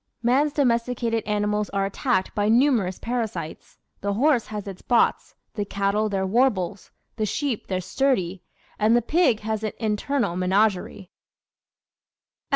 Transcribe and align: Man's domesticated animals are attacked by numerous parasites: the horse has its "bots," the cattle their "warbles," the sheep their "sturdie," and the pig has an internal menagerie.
Man's 0.23 0.51
domesticated 0.51 1.23
animals 1.27 1.69
are 1.69 1.85
attacked 1.85 2.33
by 2.33 2.49
numerous 2.49 2.97
parasites: 2.97 3.77
the 4.01 4.13
horse 4.15 4.47
has 4.47 4.67
its 4.67 4.81
"bots," 4.81 5.35
the 5.53 5.63
cattle 5.63 6.09
their 6.09 6.25
"warbles," 6.25 6.89
the 7.17 7.25
sheep 7.27 7.67
their 7.67 7.81
"sturdie," 7.81 8.41
and 8.79 8.95
the 8.95 9.03
pig 9.03 9.41
has 9.41 9.63
an 9.63 9.73
internal 9.77 10.35
menagerie. 10.35 11.11